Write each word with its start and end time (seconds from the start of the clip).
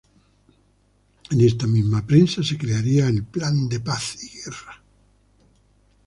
En 1.29 1.41
esta 1.41 1.67
misma 1.67 2.03
prensa 2.07 2.41
se 2.41 2.57
crearía 2.57 3.07
el 3.07 3.23
"Plan 3.23 3.69
de 3.69 3.79
Paz 3.79 4.15
y 4.23 4.29
Guerra". 4.39 4.81